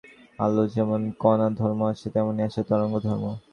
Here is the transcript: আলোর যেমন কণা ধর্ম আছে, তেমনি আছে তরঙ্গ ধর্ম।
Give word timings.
আলোর 0.39 0.67
যেমন 0.75 1.01
কণা 1.19 1.47
ধর্ম 1.59 1.79
আছে, 1.91 2.07
তেমনি 2.13 2.41
আছে 2.47 2.61
তরঙ্গ 2.69 2.93
ধর্ম। 3.07 3.25